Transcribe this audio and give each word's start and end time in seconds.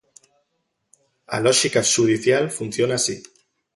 A 1.35 1.37
lóxica 1.45 1.81
xudicial 1.93 2.43
funciona 2.57 2.93
así. 2.97 3.15